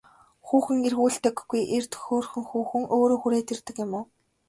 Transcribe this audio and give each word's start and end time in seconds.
Хүүхэн 0.47 0.77
эргүүлдэггүй 0.87 1.61
эрд 1.77 1.93
хөөрхөн 2.03 2.43
хүүхэн 2.49 2.83
өөрөө 2.95 3.19
хүрээд 3.21 3.51
ирдэг 3.53 3.75
юм 3.83 3.91
уу? 3.97 4.03